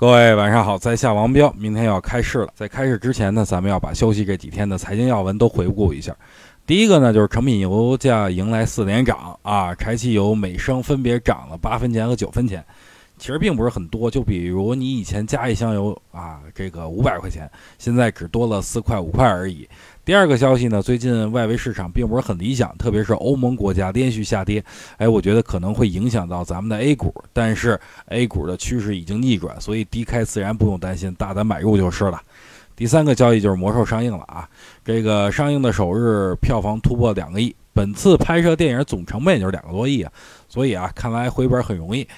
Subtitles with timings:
[0.00, 2.48] 各位晚上好，在下王彪，明天要开市了。
[2.54, 6.16] 在开市之前呢，咱们要把休息这几天的财经要闻都回顾一下。
[6.64, 12.64] 第一个呢，就是成品油价迎来四连涨啊，柴汽油每升分别涨了八分钱和九分钱，
[13.20, 14.10] 其实并不是很多。
[14.10, 17.48] 就比如你以前加一箱油啊，这个五百块钱，
[17.78, 19.68] 现在只多了四块五块而已。
[20.04, 24.64] 第二个消息呢，最近外围市场并不是很理想，特别是欧盟国家连续下跌，
[24.96, 27.14] 哎，我觉得可能会影响到咱们的 A 股。
[27.32, 32.20] 但是 A 股的趋势已经逆转，所以低开自然不用担心，大胆买入就是了。
[32.74, 34.48] 第三个交易就是魔兽上映了啊，
[34.82, 40.10] 这个上映的首日票房突破两个亿，本次拍摄电影总成本也就是两个多亿啊，
[40.48, 42.08] 所以啊，看来回本很容易。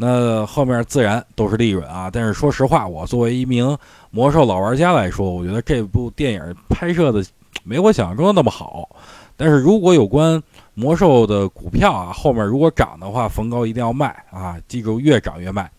[0.00, 3.76] 那后面自然都是利润啊，但是说实话，我作为一名
[4.10, 7.22] 魔兽老玩家来说，我觉得这部电影拍摄的。
[7.64, 8.88] 没我想象中的那么好，
[9.36, 10.40] 但是如果有关
[10.74, 14.56] 魔兽的股票啊，后面如果涨的话，逢高一定要卖啊！
[14.68, 15.70] 记住，越涨越卖。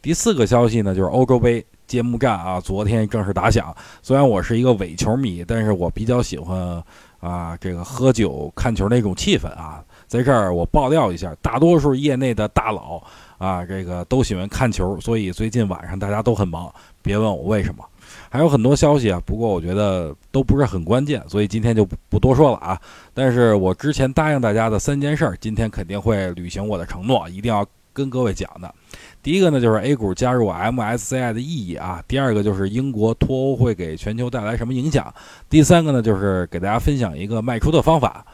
[0.00, 3.74] 第四个消息呢，就是欧洲杯揭幕战啊，昨天正式打响。
[4.00, 6.82] 虽然我是一个伪球迷，但是我比较喜欢
[7.20, 9.82] 啊这个喝酒看球那种气氛啊。
[10.14, 13.02] 在这儿我爆料一下，大多数业内的大佬
[13.36, 16.72] 啊，这个都喜欢看球，所以最近晚上大家都很忙。
[17.02, 17.84] 别问我为什么。
[18.30, 22.80] 还有很多消息啊，不过我觉得都不是很关键，所以今天就不多说了啊。
[23.12, 28.72] 但是我之前答应大家的三件事儿，今天肯定会履行我的承诺，一定要跟各位讲的。
[29.20, 35.12] 第一个呢，就是 A 股加入 MSCI 的意义啊；第二个就是英国脱欧会给全球带来什么影响；
[35.50, 38.24] 第三个呢，就是给大家分享一个卖出的方法。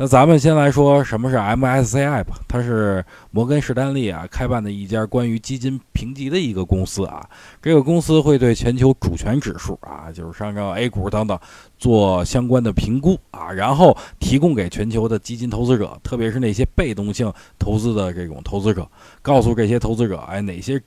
[0.00, 7.28] 那咱们先来说什么是 MSCI 吧，它是摩根士丹利啊开办的一家关于基金评级的一个公司啊。
[7.60, 11.36] 这个公司会对全球主权指数啊，就是上证 A 股等等
[11.78, 18.88] 做相关的评估啊，然后提供给全球的基金投资者，特别是那些被动性投资的这种投资者，
[19.20, 20.80] 告诉这些投资者，哎，哪些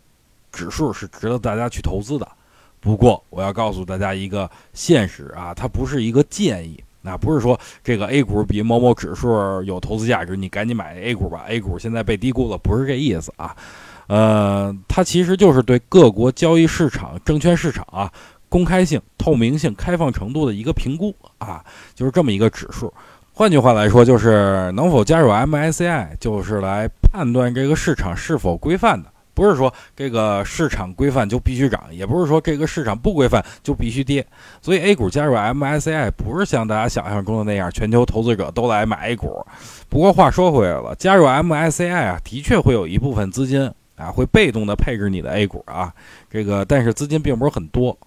[0.53, 2.25] 指数是值得大家去投资的。
[2.79, 6.81] 不过我要告诉大家一个现实啊，它不是一个建议。
[7.01, 11.45] 那不是说这个 A 股比某某指数有投资价值，你赶紧买 A 股吧。
[11.47, 13.55] A 股现在被低估了，不是这意思啊。
[14.07, 18.11] 呃，它其实就是对各国交易市场、证券市场啊
[18.49, 21.63] 公开性、透明性、开放程度的一个评估啊，
[21.95, 22.93] 就是这么一个指数。
[23.33, 29.10] 换句话来说，就是能否加入 MSCI，就是来判断这个市场是否规范的。
[29.41, 34.23] 不是说这个市场规范就必须涨，也不是说这个市场不规范就必须跌。
[34.61, 39.43] 所以 A 股加入 MSCI 不是像大家想象中的那样，全球投资者都来买 A 股。
[39.89, 45.91] 不过话说回来了，加入 MSCI 啊，的确会有一部分资金啊，会被动的配置你的 A 股啊。
[46.29, 47.97] 这个但是资金并不是很多。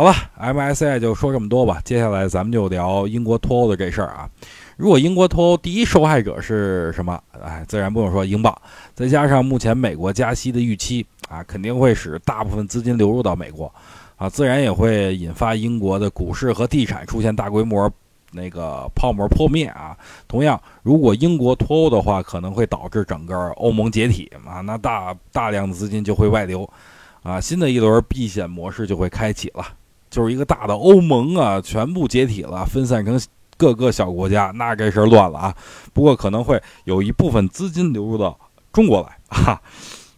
[0.00, 1.78] 好了，MSCI 就说这么多吧。
[1.84, 4.26] 接下来咱们就聊英国脱欧的这事儿啊。
[4.78, 7.22] 如果英国脱欧第一受害者是什么？
[7.38, 8.58] 哎，自然不用说英镑，
[8.94, 13.70] 再加上目前美国加息的预期啊，肯定会使大部分资金流入到美国，
[14.16, 17.92] 啊，自然也会引发英国的股市和地产出现大规模
[18.32, 19.94] 那个泡沫破灭啊。
[20.26, 26.66] 同样，如果英国脱欧的话，可能会导致整个欧盟解体啊，那大大量的资金就会外流，
[27.22, 29.62] 啊，新的一轮避险模式就会开启了，
[30.10, 33.18] 就是一个大的欧盟啊，全部解体了，分散成。
[33.56, 35.54] 各个小国家，那这事儿乱了啊！
[35.92, 38.34] 不过可能会有一部分资金流入到
[38.72, 39.60] 中国来 啊，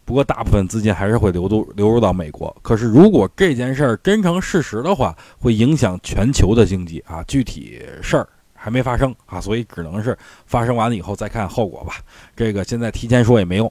[0.05, 2.55] 不过大部分资金还是会流入流入到美国。
[2.61, 7.21] 可是如果这件事儿真成事实的话，会影响全球的经济啊！
[7.27, 11.95] 具体事儿还没发生啊，所以只能是发生完了以后再看后果吧。
[12.37, 13.69] 这个现在提前说也没用。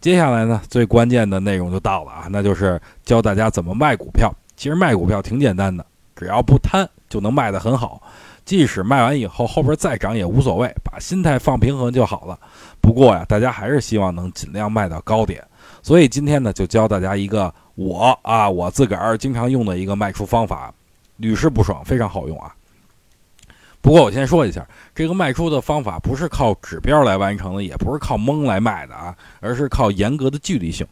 [0.00, 4.34] 接下来呢，最关键的内容就到了啊，那就是教大家怎么卖股票。
[4.62, 5.84] 其实卖股票挺简单的，
[6.14, 8.00] 只要不贪就能卖得很好。
[8.44, 12.38] 即使卖完以后后边再涨也无所谓，把心态放平衡就好了。
[12.80, 15.44] 不过呀，大家还是希望能尽量卖到高点，
[15.82, 20.72] 所以今天呢就教大家一个我啊我自个儿经常用的一个卖出方法，
[21.16, 22.54] 屡试不爽，非常好用啊。
[23.80, 30.86] 不过我先说一下，这个卖出的方法不是靠指标来完成的，也不是靠蒙来卖的啊，而是靠严格的纪律性。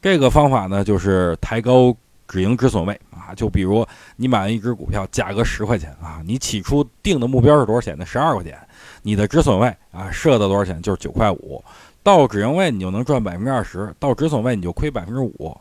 [0.00, 1.92] 这个方法呢就是抬高。
[2.30, 3.84] 止盈止损位啊，就比如
[4.14, 8.06] 你买了一只股票，价格十块钱啊，你起初定的目标是多少钱呢？
[8.06, 8.56] 十二块钱，
[9.02, 10.80] 你的止损位啊设的多少钱？
[10.80, 11.60] 就是九块五，
[12.04, 15.60] 到止盈位你就能赚百分之二十，到止损位你就亏百分之五。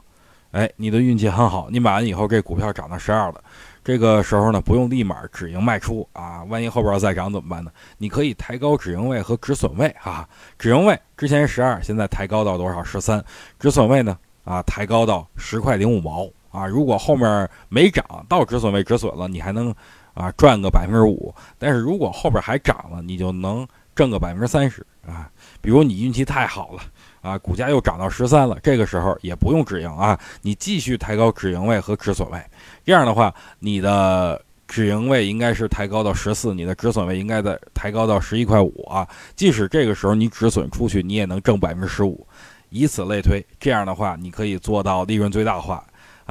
[0.52, 3.44] 哎，你的运气很好，你买完以后这股票涨到十二了，
[3.84, 7.72] 这个时候呢不用立马止盈卖出啊，万一后边再涨怎么办呢？
[7.98, 10.28] 你可以抬高止盈位和止损位啊，
[10.60, 12.84] 止盈位之前十二，现在抬高到多少？
[12.84, 13.24] 十三，
[13.60, 16.28] 止损位呢啊抬高到十块零五毛。
[16.52, 19.74] 啊，如果后面没涨到止损位止损了，你还能
[20.14, 21.34] 啊赚个百分之五。
[21.58, 25.30] 但是如果后边还涨了，你就能挣个百分之三十啊。
[25.62, 26.82] 比如你运气太好了
[27.22, 32.42] 啊，股价又涨到十三了，这个时候也不用止盈啊，你继续抬高止盈位和止损位，
[32.86, 39.08] 这样的话，你的止盈位应该是抬高到十四，你的止损位应该在抬高到十一块五啊。
[39.36, 42.26] 即使这个时候你止损出去，你也能挣百分之十五，
[42.70, 45.84] 以此类推，这样的话你可以做到利润最大化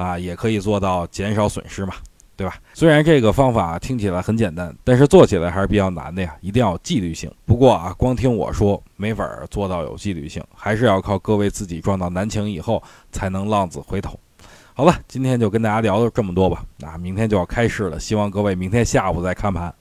[0.03, 1.93] 啊，也可以做到减少损失嘛。
[2.35, 2.55] 对吧？
[2.73, 7.29] 虽然这个方法听起来很简单，但是做起来还是比较难的呀，一定要有纪律性。
[7.45, 12.81] 不过啊，光听我说没法做到有纪律性，还是要靠各位自己撞到难情以后
[13.11, 14.17] 才能浪子回头。
[14.73, 16.63] 好了，今天就跟大家聊了这么多吧。
[16.77, 19.75] 那明天就要开市了，希望各位明天下午再看盘。